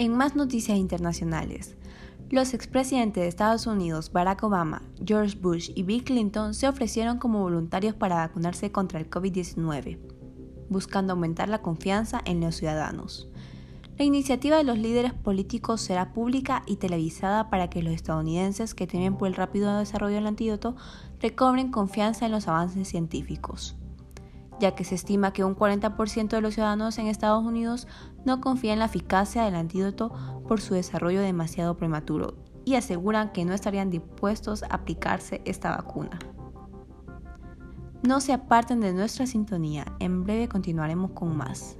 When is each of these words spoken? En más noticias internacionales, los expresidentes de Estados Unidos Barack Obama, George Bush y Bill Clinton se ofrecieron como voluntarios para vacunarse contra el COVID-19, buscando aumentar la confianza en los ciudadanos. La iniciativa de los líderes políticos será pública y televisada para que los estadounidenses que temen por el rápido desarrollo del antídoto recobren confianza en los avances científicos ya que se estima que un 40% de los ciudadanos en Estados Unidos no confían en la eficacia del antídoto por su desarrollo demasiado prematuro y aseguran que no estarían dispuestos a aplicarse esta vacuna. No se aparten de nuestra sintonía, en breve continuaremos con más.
En 0.00 0.16
más 0.16 0.34
noticias 0.34 0.78
internacionales, 0.78 1.76
los 2.30 2.54
expresidentes 2.54 3.22
de 3.22 3.28
Estados 3.28 3.66
Unidos 3.66 4.10
Barack 4.10 4.42
Obama, 4.44 4.80
George 5.04 5.36
Bush 5.38 5.72
y 5.74 5.82
Bill 5.82 6.04
Clinton 6.04 6.54
se 6.54 6.66
ofrecieron 6.66 7.18
como 7.18 7.40
voluntarios 7.40 7.94
para 7.94 8.14
vacunarse 8.14 8.72
contra 8.72 8.98
el 8.98 9.10
COVID-19, 9.10 9.98
buscando 10.70 11.12
aumentar 11.12 11.50
la 11.50 11.60
confianza 11.60 12.18
en 12.24 12.40
los 12.40 12.56
ciudadanos. 12.56 13.28
La 13.98 14.06
iniciativa 14.06 14.56
de 14.56 14.64
los 14.64 14.78
líderes 14.78 15.12
políticos 15.12 15.82
será 15.82 16.14
pública 16.14 16.62
y 16.64 16.76
televisada 16.76 17.50
para 17.50 17.68
que 17.68 17.82
los 17.82 17.92
estadounidenses 17.92 18.74
que 18.74 18.86
temen 18.86 19.18
por 19.18 19.28
el 19.28 19.34
rápido 19.34 19.76
desarrollo 19.76 20.14
del 20.14 20.28
antídoto 20.28 20.76
recobren 21.20 21.70
confianza 21.70 22.24
en 22.24 22.32
los 22.32 22.48
avances 22.48 22.88
científicos 22.88 23.76
ya 24.60 24.74
que 24.76 24.84
se 24.84 24.94
estima 24.94 25.32
que 25.32 25.42
un 25.42 25.56
40% 25.56 26.28
de 26.28 26.40
los 26.40 26.54
ciudadanos 26.54 26.98
en 26.98 27.06
Estados 27.06 27.44
Unidos 27.44 27.88
no 28.24 28.40
confían 28.40 28.74
en 28.74 28.78
la 28.80 28.84
eficacia 28.84 29.42
del 29.42 29.56
antídoto 29.56 30.12
por 30.46 30.60
su 30.60 30.74
desarrollo 30.74 31.20
demasiado 31.20 31.76
prematuro 31.76 32.34
y 32.64 32.74
aseguran 32.74 33.32
que 33.32 33.44
no 33.44 33.54
estarían 33.54 33.90
dispuestos 33.90 34.62
a 34.62 34.66
aplicarse 34.66 35.40
esta 35.44 35.76
vacuna. 35.76 36.18
No 38.06 38.20
se 38.20 38.32
aparten 38.32 38.80
de 38.80 38.92
nuestra 38.92 39.26
sintonía, 39.26 39.84
en 39.98 40.24
breve 40.24 40.48
continuaremos 40.48 41.10
con 41.12 41.36
más. 41.36 41.76